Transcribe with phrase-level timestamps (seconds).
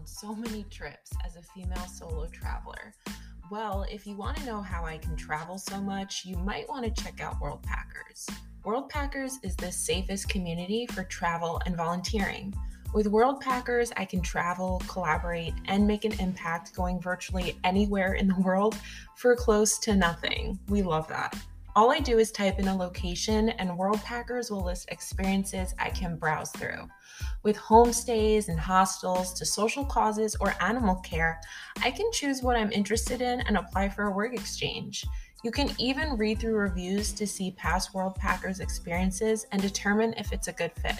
[0.00, 2.94] on so many trips as a female solo traveler.
[3.50, 6.84] Well, if you want to know how I can travel so much, you might want
[6.84, 8.30] to check out Worldpackers.
[8.64, 12.54] Worldpackers is the safest community for travel and volunteering.
[12.94, 18.40] With Worldpackers, I can travel, collaborate, and make an impact going virtually anywhere in the
[18.40, 18.76] world
[19.16, 20.58] for close to nothing.
[20.68, 21.36] We love that.
[21.76, 26.16] All I do is type in a location, and Worldpackers will list experiences I can
[26.16, 26.88] browse through.
[27.44, 31.40] With homestays and hostels to social causes or animal care,
[31.82, 35.06] I can choose what I'm interested in and apply for a work exchange.
[35.44, 40.48] You can even read through reviews to see past Worldpackers experiences and determine if it's
[40.48, 40.96] a good fit.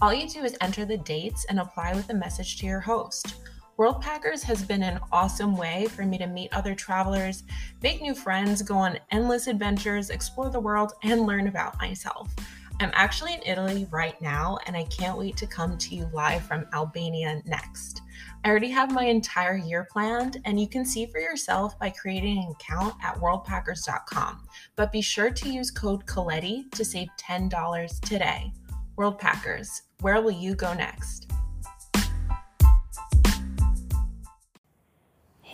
[0.00, 3.34] All you do is enter the dates and apply with a message to your host.
[3.78, 7.42] Worldpackers has been an awesome way for me to meet other travelers,
[7.82, 12.32] make new friends, go on endless adventures, explore the world, and learn about myself.
[12.80, 16.42] I'm actually in Italy right now, and I can't wait to come to you live
[16.42, 18.02] from Albania next.
[18.44, 22.38] I already have my entire year planned, and you can see for yourself by creating
[22.38, 24.46] an account at worldpackers.com.
[24.76, 28.52] But be sure to use code Colletti to save $10 today.
[28.96, 31.23] Worldpackers, where will you go next?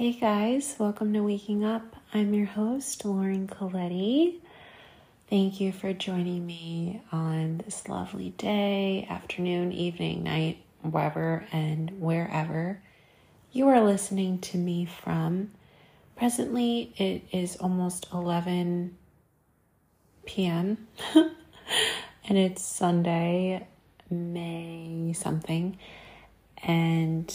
[0.00, 1.94] Hey guys, welcome to Waking Up.
[2.14, 4.40] I'm your host, Lauren Colletti.
[5.28, 12.80] Thank you for joining me on this lovely day, afternoon, evening, night, wherever and wherever
[13.52, 15.50] you are listening to me from.
[16.16, 18.96] Presently, it is almost 11
[20.24, 20.88] p.m.
[21.14, 23.68] and it's Sunday,
[24.08, 25.76] May something.
[26.62, 27.30] And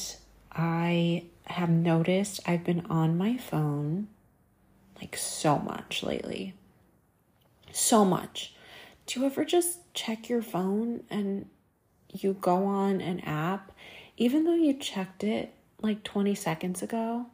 [0.51, 4.07] I have noticed I've been on my phone
[4.99, 6.53] like so much lately.
[7.71, 8.53] So much.
[9.05, 11.47] Do you ever just check your phone and
[12.11, 13.71] you go on an app,
[14.17, 17.27] even though you checked it like 20 seconds ago,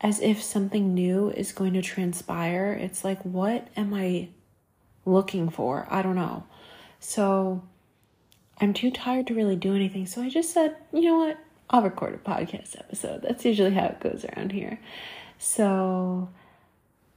[0.00, 2.72] as if something new is going to transpire?
[2.72, 4.28] It's like, what am I
[5.04, 5.86] looking for?
[5.90, 6.44] I don't know.
[7.00, 7.62] So
[8.60, 10.06] I'm too tired to really do anything.
[10.06, 11.38] So I just said, you know what?
[11.70, 13.22] I'll record a podcast episode.
[13.22, 14.80] That's usually how it goes around here.
[15.38, 16.28] So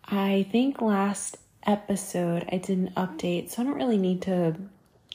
[0.05, 4.55] I think last episode I did an update, so I don't really need to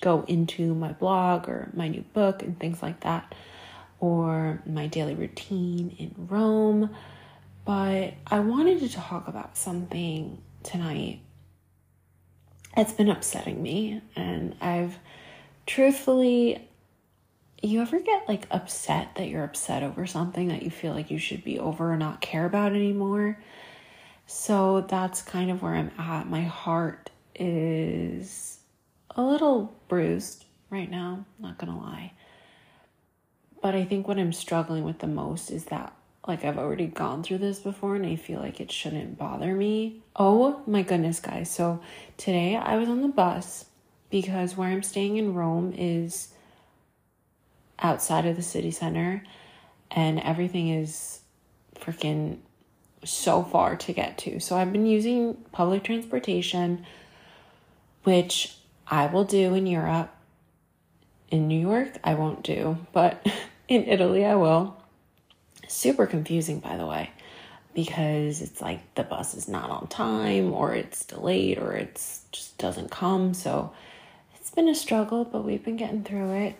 [0.00, 3.34] go into my blog or my new book and things like that,
[4.00, 6.90] or my daily routine in Rome.
[7.64, 11.20] But I wanted to talk about something tonight
[12.76, 14.98] it's been upsetting me and I've
[15.66, 16.68] truthfully
[17.62, 21.18] you ever get like upset that you're upset over something that you feel like you
[21.18, 23.38] should be over or not care about anymore?
[24.26, 26.28] So that's kind of where I'm at.
[26.28, 28.58] My heart is
[29.10, 32.12] a little bruised right now, not gonna lie.
[33.62, 35.92] But I think what I'm struggling with the most is that
[36.26, 40.02] like I've already gone through this before and I feel like it shouldn't bother me.
[40.16, 41.50] Oh my goodness, guys.
[41.50, 41.80] So
[42.16, 43.66] today I was on the bus
[44.10, 46.28] because where I'm staying in Rome is
[47.78, 49.22] outside of the city center
[49.90, 51.20] and everything is
[51.74, 52.38] freaking
[53.04, 54.40] so far to get to.
[54.40, 56.84] So I've been using public transportation,
[58.04, 58.56] which
[58.86, 60.12] I will do in Europe.
[61.30, 63.26] In New York, I won't do, but
[63.68, 64.76] in Italy, I will.
[65.68, 67.10] Super confusing, by the way,
[67.74, 72.56] because it's like the bus is not on time or it's delayed or it's just
[72.58, 73.34] doesn't come.
[73.34, 73.72] So
[74.36, 76.54] it's been a struggle, but we've been getting through it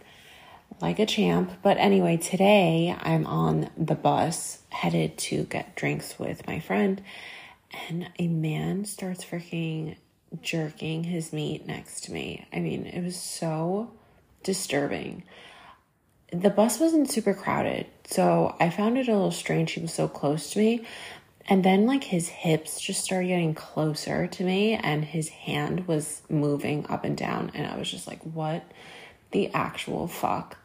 [0.80, 1.52] like a champ.
[1.62, 7.02] But anyway, today I'm on the bus headed to get drinks with my friend,
[7.88, 9.96] and a man starts freaking
[10.42, 12.46] jerking his meat next to me.
[12.52, 13.92] I mean, it was so
[14.42, 15.22] disturbing
[16.32, 20.08] the bus wasn't super crowded, so I found it a little strange he was so
[20.08, 20.84] close to me.
[21.48, 26.22] And then, like, his hips just started getting closer to me, and his hand was
[26.28, 27.52] moving up and down.
[27.54, 28.64] And I was just like, what
[29.36, 30.56] the actual fuck?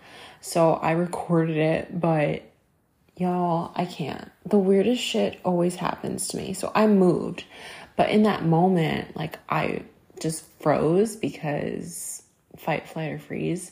[0.41, 2.41] So I recorded it, but
[3.15, 4.31] y'all, I can't.
[4.45, 6.53] The weirdest shit always happens to me.
[6.53, 7.43] So I moved,
[7.95, 9.83] but in that moment, like, I
[10.19, 12.23] just froze because
[12.57, 13.71] fight, flight, or freeze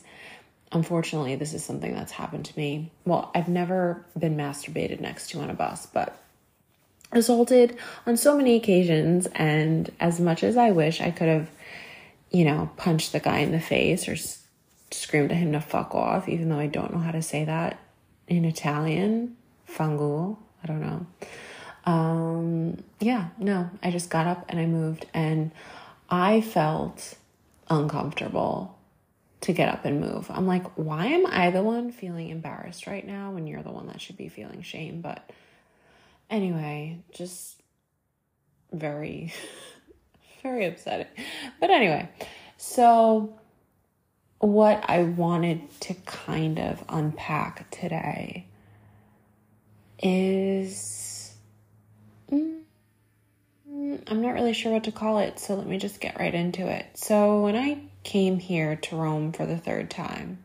[0.72, 2.90] unfortunately, this is something that's happened to me.
[3.04, 6.16] Well, I've never been masturbated next to on a bus, but
[7.12, 7.76] assaulted
[8.06, 9.26] on so many occasions.
[9.34, 11.50] And as much as I wish I could have,
[12.30, 14.16] you know, punched the guy in the face or
[14.90, 17.78] screamed at him to fuck off, even though I don't know how to say that
[18.26, 19.36] in Italian,
[19.68, 21.06] fangul, I don't know.
[21.84, 25.50] Um, yeah, no, I just got up and I moved and
[26.08, 27.16] I felt
[27.68, 28.76] uncomfortable
[29.42, 30.30] to get up and move.
[30.30, 33.86] I'm like, why am I the one feeling embarrassed right now when you're the one
[33.86, 35.00] that should be feeling shame?
[35.00, 35.30] But
[36.28, 37.62] anyway, just
[38.72, 39.32] very,
[40.42, 41.06] very upsetting.
[41.58, 42.10] But anyway,
[42.58, 43.40] so
[44.40, 48.46] what I wanted to kind of unpack today
[50.02, 51.34] is.
[52.32, 52.62] Mm,
[54.06, 56.66] I'm not really sure what to call it, so let me just get right into
[56.66, 56.86] it.
[56.94, 60.44] So, when I came here to Rome for the third time,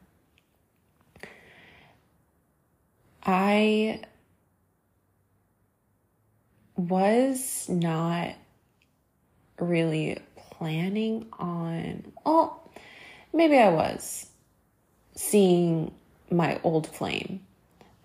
[3.24, 4.02] I
[6.76, 8.36] was not
[9.60, 12.72] really planning on, well,
[13.36, 14.26] maybe I was
[15.14, 15.94] seeing
[16.32, 17.42] my old flame,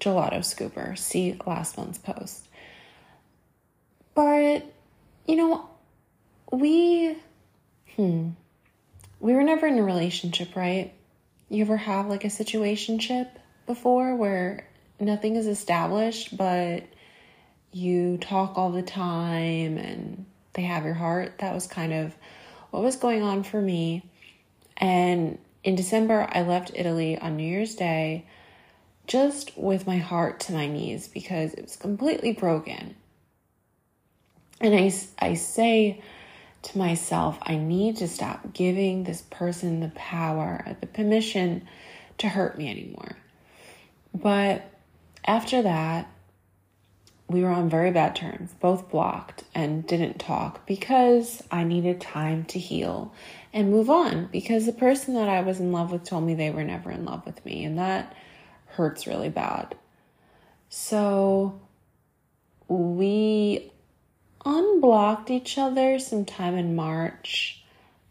[0.00, 2.49] Gelato Scooper, see last month's post.
[4.15, 4.65] But,
[5.27, 5.71] you know,
[6.53, 7.17] we,
[7.97, 8.31] hmm,
[9.21, 10.93] we were never in a relationship, right?
[11.49, 13.29] You ever have like a situationship
[13.67, 14.69] before where
[14.99, 16.85] nothing is established, but
[17.73, 21.38] you talk all the time and they have your heart?
[21.38, 22.15] That was kind of
[22.71, 24.03] what was going on for me.
[24.81, 28.25] And in December, I left Italy on New Year's Day
[29.06, 32.97] just with my heart to my knees because it was completely broken.
[34.61, 36.03] And I, I say
[36.62, 41.67] to myself, I need to stop giving this person the power, the permission
[42.19, 43.17] to hurt me anymore.
[44.15, 44.71] But
[45.25, 46.11] after that,
[47.31, 52.44] we were on very bad terms, both blocked and didn't talk because I needed time
[52.47, 53.15] to heal
[53.53, 56.50] and move on because the person that I was in love with told me they
[56.50, 58.17] were never in love with me, and that
[58.67, 59.77] hurts really bad.
[60.71, 61.61] So
[62.67, 63.71] we
[64.44, 67.62] unblocked each other sometime in March,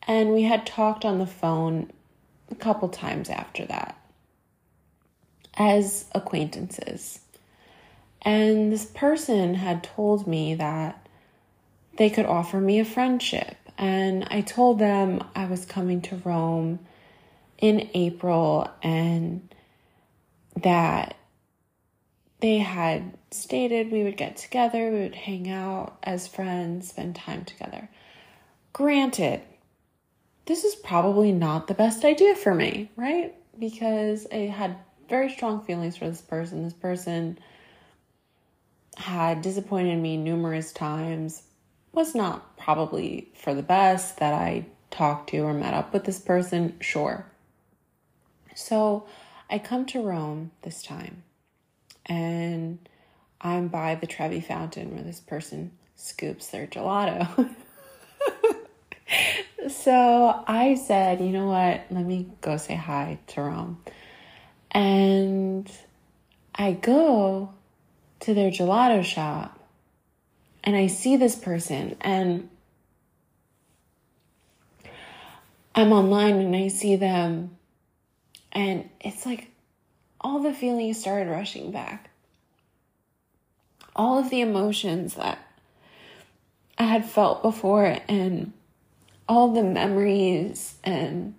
[0.08, 1.92] and we had talked on the phone
[2.50, 4.00] a couple times after that
[5.56, 7.20] as acquaintances.
[8.22, 11.08] And this person had told me that
[11.98, 13.56] they could offer me a friendship.
[13.78, 16.80] And I told them I was coming to Rome
[17.58, 19.54] in April and
[20.62, 21.16] that
[22.42, 27.46] they had stated we would get together, we would hang out as friends, spend time
[27.46, 27.90] together.
[28.72, 29.42] Granted,
[30.46, 33.36] this is probably not the best idea for me, right?
[33.58, 34.78] Because I had
[35.10, 36.64] very strong feelings for this person.
[36.64, 37.38] This person
[39.00, 41.44] had disappointed me numerous times,
[41.94, 46.20] was not probably for the best that I talked to or met up with this
[46.20, 47.26] person, sure.
[48.56, 49.06] So
[49.50, 51.24] I come to Rome this time
[52.06, 52.78] and
[53.40, 57.56] I'm by the Trevi Fountain where this person scoops their gelato.
[59.70, 61.86] so I said, you know what?
[61.90, 63.82] Let me go say hi to Rome.
[64.72, 65.72] And
[66.54, 67.54] I go
[68.22, 69.60] to their gelato shop
[70.64, 72.50] and I see this person and
[75.74, 77.58] I'm online and I see them
[78.52, 79.50] and it's like
[80.22, 82.10] all the feelings started rushing back.
[83.96, 85.40] All of the emotions that
[86.78, 88.54] I had felt before, and
[89.28, 91.36] all the memories, and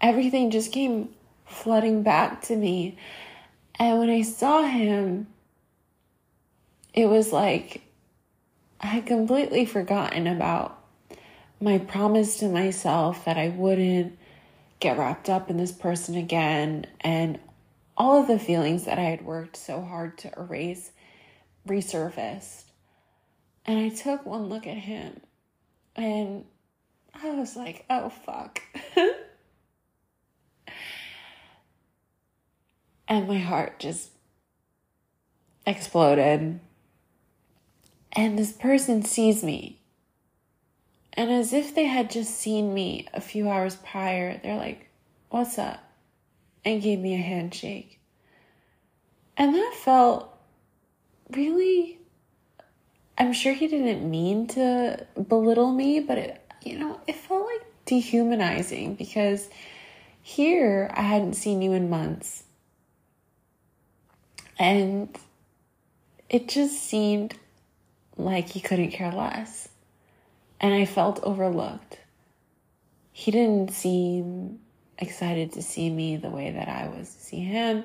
[0.00, 1.08] everything just came
[1.46, 2.98] flooding back to me.
[3.78, 5.26] And when I saw him,
[6.96, 7.82] it was like
[8.80, 10.82] I had completely forgotten about
[11.60, 14.18] my promise to myself that I wouldn't
[14.80, 17.38] get wrapped up in this person again and
[17.96, 20.90] all of the feelings that I had worked so hard to erase
[21.66, 22.64] resurfaced.
[23.64, 25.20] And I took one look at him
[25.94, 26.44] and
[27.14, 28.60] I was like, oh fuck.
[33.08, 34.10] and my heart just
[35.66, 36.60] exploded.
[38.16, 39.80] And this person sees me.
[41.12, 44.88] And as if they had just seen me a few hours prior, they're like,
[45.28, 45.86] What's up?
[46.66, 48.00] and gave me a handshake.
[49.36, 50.36] And that felt
[51.30, 52.00] really,
[53.16, 57.64] I'm sure he didn't mean to belittle me, but it, you know, it felt like
[57.84, 59.48] dehumanizing because
[60.20, 62.42] here I hadn't seen you in months.
[64.58, 65.16] And
[66.28, 67.36] it just seemed
[68.16, 69.68] like he couldn't care less.
[70.60, 71.98] And I felt overlooked.
[73.12, 74.60] He didn't seem
[74.98, 77.84] excited to see me the way that I was to see him.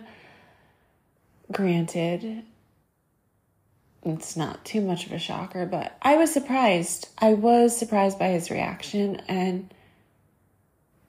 [1.51, 2.43] Granted,
[4.03, 7.09] it's not too much of a shocker, but I was surprised.
[7.17, 9.73] I was surprised by his reaction, and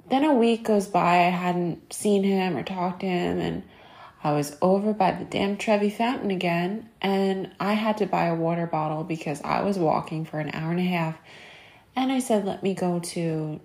[0.08, 3.62] then a week goes by, I hadn't seen him or talked to him, and
[4.24, 8.34] I was over by the damn Trevi Fountain again, and I had to buy a
[8.34, 11.16] water bottle because I was walking for an hour and a half.
[11.96, 13.60] And I said, let me go to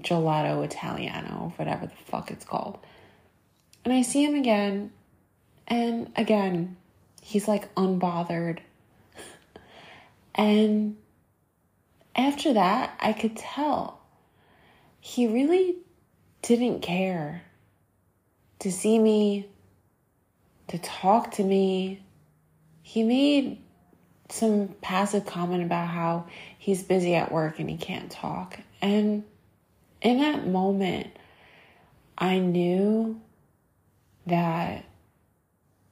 [0.00, 2.78] Gelato Italiano, whatever the fuck it's called.
[3.84, 4.92] And I see him again,
[5.68, 6.76] and again,
[7.20, 8.60] he's like unbothered.
[10.34, 10.96] and
[12.16, 14.00] after that, I could tell
[15.00, 15.76] he really
[16.42, 17.42] didn't care
[18.58, 19.48] to see me,
[20.68, 22.02] to talk to me.
[22.82, 23.58] He made
[24.28, 26.26] some passive comment about how
[26.58, 28.58] he's busy at work and he can't talk.
[28.82, 29.24] And
[30.02, 31.16] in that moment,
[32.18, 33.20] I knew
[34.26, 34.84] that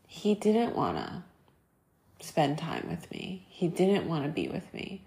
[0.06, 1.22] he didn't want to
[2.24, 3.46] spend time with me.
[3.48, 5.04] He didn't want to be with me.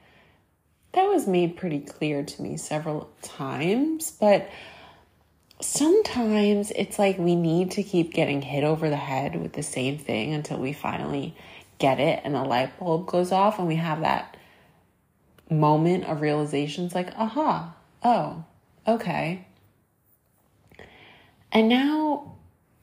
[0.94, 4.50] That was made pretty clear to me several times, but
[5.60, 9.98] sometimes it's like we need to keep getting hit over the head with the same
[9.98, 11.36] thing until we finally
[11.80, 14.38] get it and the light bulb goes off and we have that
[15.50, 16.86] moment of realization.
[16.86, 18.44] It's like, aha, oh,
[18.88, 19.46] okay.
[21.52, 22.36] And now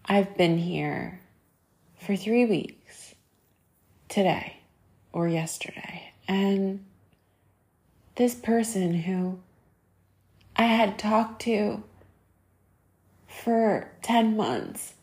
[0.04, 1.20] I've been here
[1.98, 3.14] for three weeks
[4.08, 4.58] today
[5.12, 6.12] or yesterday.
[6.26, 6.84] And
[8.16, 9.38] this person who
[10.56, 11.82] I had talked to
[13.42, 14.94] for 10 months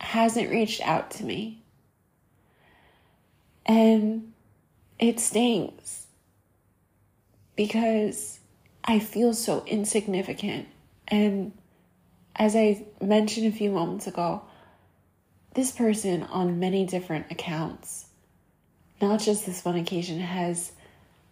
[0.00, 1.62] hasn't reached out to me.
[3.66, 4.32] And
[4.98, 6.06] it stings
[7.56, 8.40] because
[8.84, 10.68] I feel so insignificant.
[11.08, 11.52] And
[12.36, 14.42] as I mentioned a few moments ago,
[15.54, 18.06] this person on many different accounts,
[19.00, 20.72] not just this one occasion, has,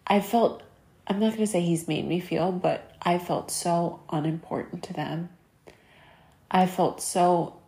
[0.05, 0.61] I felt,
[1.07, 4.93] I'm not going to say he's made me feel, but I felt so unimportant to
[4.93, 5.29] them.
[6.51, 7.59] I felt so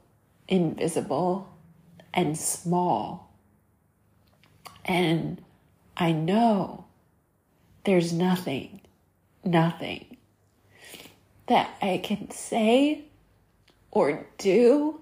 [0.48, 1.50] invisible
[2.14, 3.32] and small.
[4.86, 5.42] And
[5.96, 6.86] I know
[7.84, 8.82] there's nothing,
[9.44, 10.18] nothing
[11.48, 13.06] that I can say
[13.92, 15.02] or do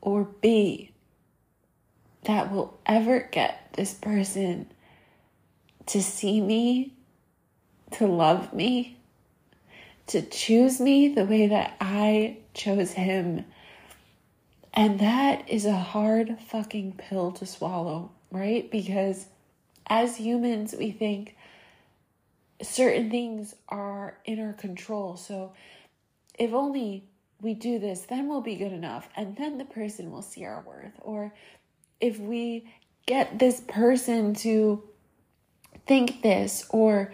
[0.00, 0.92] or be
[2.24, 4.70] that will ever get this person
[5.86, 6.94] to see me,
[7.92, 8.96] to love me,
[10.06, 13.44] to choose me the way that I chose him.
[14.74, 18.70] And that is a hard fucking pill to swallow, right?
[18.70, 19.26] Because
[19.86, 21.36] as humans, we think
[22.62, 25.16] certain things are in our control.
[25.16, 25.52] So
[26.38, 27.04] if only
[27.40, 29.08] we do this, then we'll be good enough.
[29.16, 30.92] And then the person will see our worth.
[31.00, 31.34] Or
[32.00, 32.72] if we
[33.06, 34.82] get this person to
[35.86, 37.12] think this or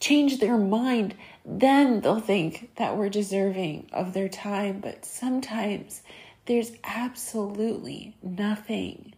[0.00, 4.80] change their mind, then they'll think that we're deserving of their time.
[4.80, 6.02] But sometimes
[6.46, 9.14] there's absolutely nothing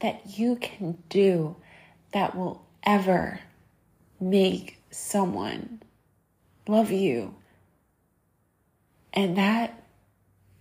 [0.00, 1.56] that you can do
[2.12, 3.40] that will ever
[4.20, 5.82] make someone
[6.66, 7.34] love you.
[9.12, 9.82] And that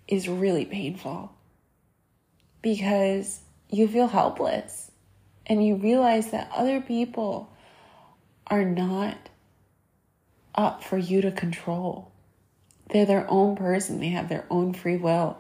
[0.08, 1.32] is really painful
[2.62, 3.40] because
[3.70, 4.92] you feel helpless
[5.48, 7.52] and you realize that other people
[8.48, 9.30] are not
[10.62, 12.12] up for you to control.
[12.90, 15.38] They're their own person, they have their own free will.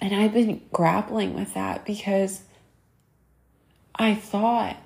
[0.00, 2.42] And I've been grappling with that because
[3.94, 4.76] I thought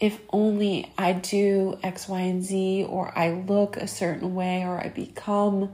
[0.00, 4.78] if only I do X, Y, and Z, or I look a certain way, or
[4.78, 5.72] I become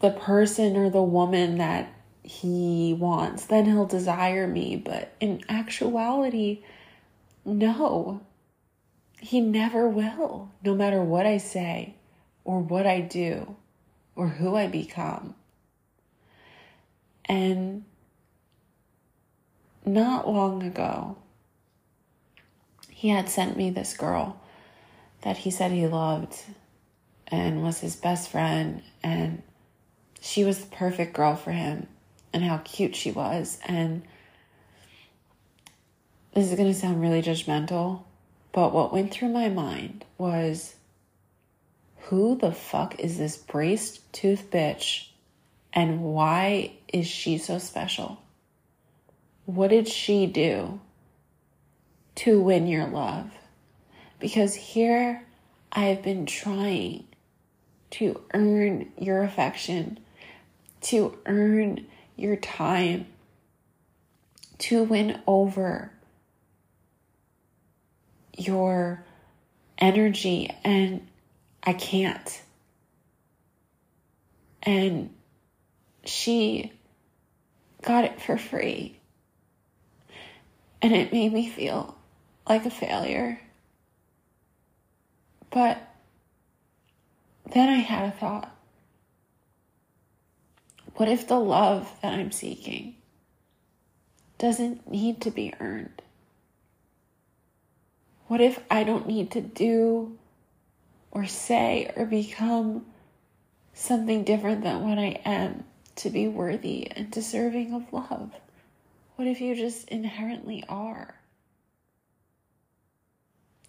[0.00, 4.76] the person or the woman that he wants, then he'll desire me.
[4.76, 6.62] But in actuality,
[7.44, 8.20] no,
[9.18, 11.94] he never will, no matter what I say
[12.44, 13.56] or what I do
[14.14, 15.34] or who I become.
[17.24, 17.84] And
[19.84, 21.16] not long ago,
[22.90, 24.40] he had sent me this girl
[25.22, 26.34] that he said he loved
[27.28, 29.42] and was his best friend and
[30.20, 31.88] she was the perfect girl for him
[32.32, 33.58] and how cute she was.
[33.64, 34.02] And
[36.34, 38.02] this is going to sound really judgmental,
[38.56, 40.76] but what went through my mind was
[42.04, 45.08] who the fuck is this braced tooth bitch
[45.74, 48.18] and why is she so special?
[49.44, 50.80] What did she do
[52.14, 53.30] to win your love?
[54.20, 55.22] Because here
[55.70, 57.04] I have been trying
[57.90, 59.98] to earn your affection
[60.80, 61.86] to earn
[62.16, 63.06] your time,
[64.60, 65.92] to win over
[68.36, 69.04] your
[69.78, 70.54] energy.
[70.64, 71.06] And
[71.62, 72.42] I can't.
[74.62, 75.10] And
[76.04, 76.72] she
[77.82, 78.98] got it for free.
[80.82, 81.96] And it made me feel
[82.48, 83.40] like a failure.
[85.50, 85.78] But
[87.52, 88.52] then I had a thought.
[90.96, 92.96] What if the love that I'm seeking
[94.38, 96.02] doesn't need to be earned?
[98.28, 100.18] What if I don't need to do
[101.12, 102.86] or say or become
[103.72, 105.64] something different than what I am
[105.96, 108.32] to be worthy and deserving of love?
[109.14, 111.14] What if you just inherently are?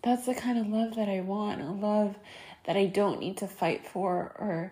[0.01, 2.15] That's the kind of love that I want, a love
[2.65, 4.71] that I don't need to fight for or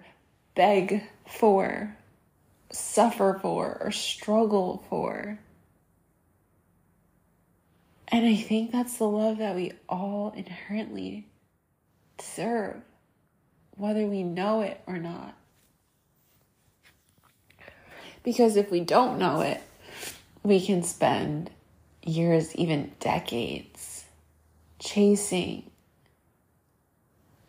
[0.55, 1.95] beg for,
[2.71, 5.39] suffer for, or struggle for.
[8.15, 11.27] And I think that's the love that we all inherently
[12.17, 12.77] deserve,
[13.75, 15.35] whether we know it or not.
[18.23, 19.61] Because if we don't know it,
[20.43, 21.51] we can spend
[22.05, 24.05] years, even decades,
[24.79, 25.69] chasing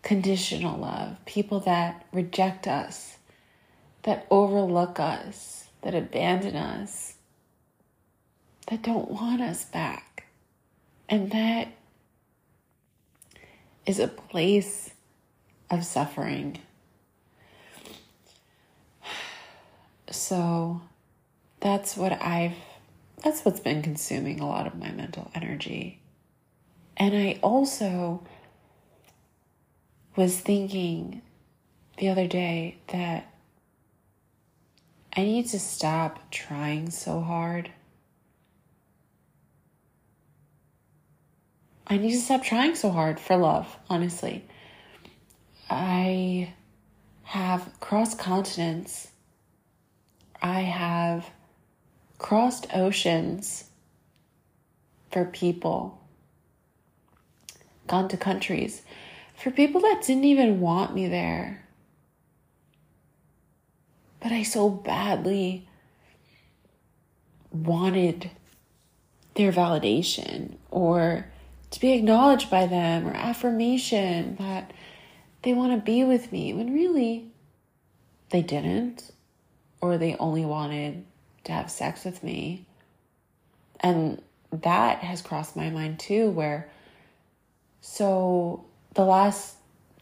[0.02, 3.18] conditional love, people that reject us,
[4.02, 7.14] that overlook us, that abandon us,
[8.66, 10.15] that don't want us back.
[11.08, 11.68] And that
[13.84, 14.90] is a place
[15.70, 16.58] of suffering.
[20.10, 20.80] So
[21.60, 22.56] that's what I've,
[23.22, 26.00] that's what's been consuming a lot of my mental energy.
[26.96, 28.24] And I also
[30.16, 31.22] was thinking
[31.98, 33.32] the other day that
[35.16, 37.70] I need to stop trying so hard
[41.86, 44.44] I need to stop trying so hard for love, honestly.
[45.70, 46.52] I
[47.22, 49.08] have crossed continents.
[50.42, 51.30] I have
[52.18, 53.64] crossed oceans
[55.10, 56.00] for people,
[57.86, 58.82] gone to countries
[59.36, 61.64] for people that didn't even want me there.
[64.20, 65.68] But I so badly
[67.52, 68.30] wanted
[69.34, 71.26] their validation or
[71.76, 74.72] to be acknowledged by them or affirmation that
[75.42, 77.30] they want to be with me when really
[78.30, 79.12] they didn't
[79.80, 81.04] or they only wanted
[81.44, 82.66] to have sex with me.
[83.80, 86.68] And that has crossed my mind too, where
[87.80, 89.56] so the last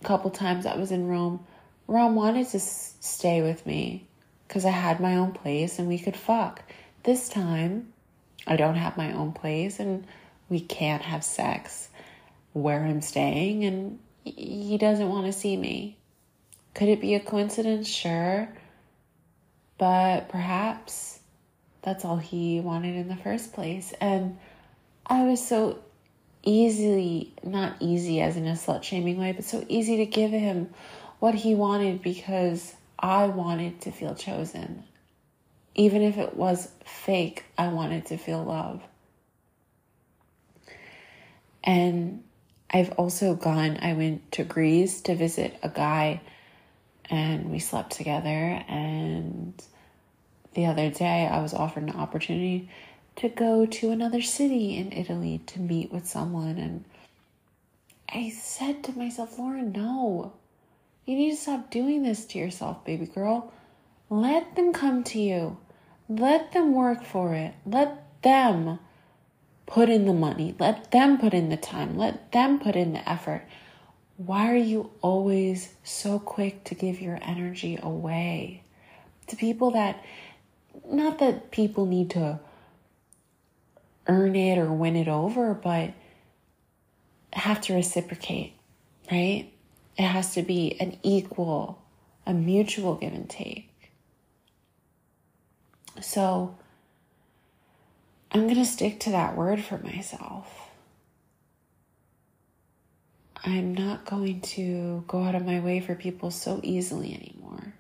[0.04, 1.44] couple times I was in Rome,
[1.87, 4.06] Rom wanted to s- stay with me
[4.46, 6.62] because I had my own place and we could fuck.
[7.02, 7.92] This time,
[8.46, 10.06] I don't have my own place and
[10.48, 11.88] we can't have sex
[12.52, 15.96] where I'm staying, and he doesn't want to see me.
[16.74, 17.88] Could it be a coincidence?
[17.88, 18.48] Sure.
[19.78, 21.20] But perhaps
[21.83, 23.92] that's all he wanted in the first place.
[24.00, 24.38] And
[25.07, 25.78] I was so
[26.42, 30.70] easily, not easy as in a slut shaming way, but so easy to give him
[31.18, 34.85] what he wanted because I wanted to feel chosen.
[35.74, 38.83] Even if it was fake, I wanted to feel love.
[41.64, 42.22] And
[42.70, 46.20] I've also gone, I went to Greece to visit a guy
[47.11, 48.62] and we slept together.
[48.68, 49.61] And
[50.53, 52.68] the other day, I was offered an opportunity
[53.16, 56.59] to go to another city in Italy to meet with someone.
[56.59, 56.85] And
[58.09, 60.33] I said to myself, Lauren, no,
[61.07, 63.53] you need to stop doing this to yourself, baby girl.
[64.11, 65.57] Let them come to you,
[66.09, 68.79] let them work for it, let them
[69.66, 73.09] put in the money, let them put in the time, let them put in the
[73.09, 73.42] effort.
[74.16, 78.62] Why are you always so quick to give your energy away
[79.27, 80.05] to people that,
[80.88, 82.38] not that people need to
[84.07, 85.92] earn it or win it over, but
[87.33, 88.53] have to reciprocate,
[89.11, 89.50] right?
[89.96, 91.83] It has to be an equal,
[92.27, 93.70] a mutual give and take.
[96.00, 96.57] So,
[98.34, 100.68] I'm going to stick to that word for myself.
[103.44, 107.74] I'm not going to go out of my way for people so easily anymore.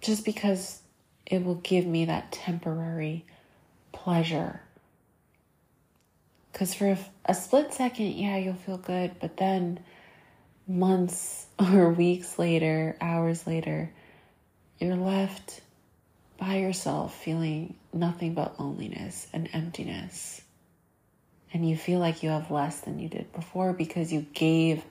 [0.00, 0.82] Just because
[1.26, 3.24] it will give me that temporary
[3.92, 4.62] pleasure.
[6.52, 9.78] Because for a, a, split second, yeah, you'll feel good, but then
[10.66, 13.92] months or weeks later, hours later,
[14.80, 15.60] you're left
[16.38, 20.40] by yourself feeling nothing but loneliness and emptiness.
[21.52, 24.84] And you feel like you have less than you did before because you gave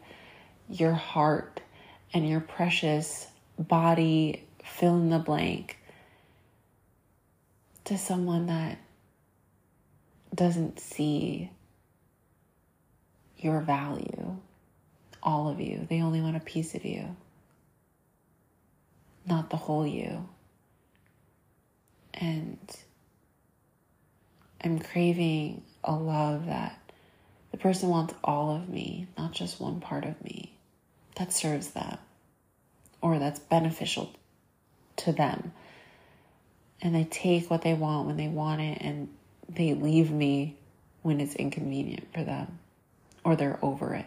[0.69, 1.61] your heart
[2.13, 5.77] and your precious body, fill in the blank
[7.85, 8.77] to someone that
[10.35, 11.49] doesn't see
[13.37, 14.37] your value,
[15.23, 15.87] all of you.
[15.89, 17.15] They only want a piece of you,
[19.25, 20.27] not the whole you.
[22.17, 22.57] And
[24.63, 26.79] I'm craving a love that
[27.51, 30.57] the person wants all of me, not just one part of me
[31.15, 31.97] that serves them
[33.01, 34.11] or that's beneficial
[34.97, 35.53] to them.
[36.81, 39.09] And they take what they want when they want it and
[39.47, 40.57] they leave me
[41.01, 42.59] when it's inconvenient for them
[43.23, 44.05] or they're over it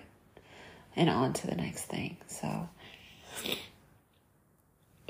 [0.96, 2.16] and on to the next thing.
[2.27, 2.68] So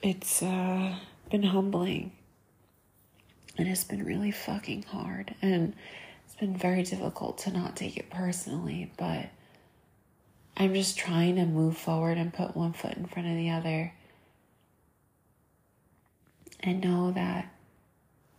[0.02, 0.94] it's uh,
[1.30, 2.12] been humbling
[3.60, 5.74] and it's been really fucking hard and
[6.24, 9.26] it's been very difficult to not take it personally, but
[10.56, 13.92] I'm just trying to move forward and put one foot in front of the other
[16.60, 17.52] and know that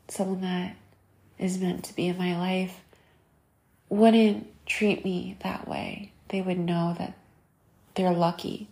[0.07, 0.75] someone that
[1.37, 2.81] is meant to be in my life
[3.89, 6.13] wouldn't treat me that way.
[6.29, 7.13] They would know that
[7.93, 8.69] they're lucky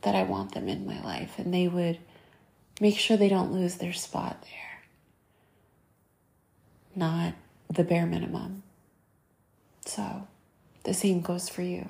[0.00, 1.98] that I want them in my life and they would
[2.80, 4.67] make sure they don't lose their spot there.
[6.98, 7.34] Not
[7.72, 8.64] the bare minimum.
[9.86, 10.26] So
[10.82, 11.88] the same goes for you,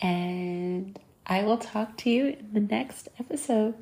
[0.00, 3.74] And I will talk to you in the next episode.